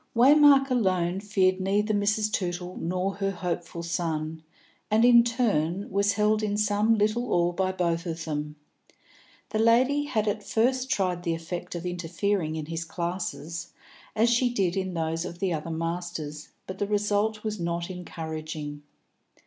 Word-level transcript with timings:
Waymark 0.15 0.71
alone 0.71 1.19
feared 1.19 1.59
neither 1.61 1.93
Mrs. 1.93 2.31
Tootle 2.31 2.75
nor 2.81 3.17
her 3.17 3.29
hopeful 3.29 3.83
son, 3.83 4.41
and, 4.89 5.05
in 5.05 5.23
turn, 5.23 5.91
was 5.91 6.13
held 6.13 6.41
in 6.41 6.57
some 6.57 6.95
little 6.97 7.31
awe 7.31 7.51
by 7.51 7.71
both 7.71 8.07
of 8.07 8.25
them. 8.25 8.55
The 9.49 9.59
lady 9.59 10.05
had 10.05 10.27
at 10.27 10.41
first 10.41 10.89
tried 10.89 11.21
the 11.21 11.35
effect 11.35 11.75
of 11.75 11.85
interfering 11.85 12.55
in 12.55 12.65
his 12.65 12.83
classes, 12.83 13.73
as 14.15 14.31
she 14.31 14.51
did 14.51 14.75
in 14.75 14.95
those 14.95 15.23
of 15.23 15.37
the 15.37 15.53
other 15.53 15.69
masters, 15.69 16.49
but 16.65 16.79
the 16.79 16.87
result 16.87 17.43
was 17.43 17.59
not 17.59 17.91
encouraging. 17.91 18.81